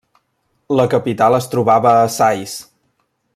[0.79, 2.57] La capital es trobava a Sais.